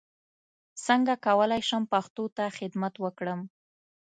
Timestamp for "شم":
1.69-1.83